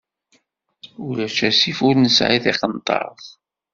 [1.05, 3.25] Ulac asif, ur nesɛi tiqenṭeṛt.